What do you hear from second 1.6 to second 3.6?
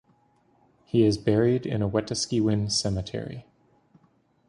in a Wetaskiwin cemetery.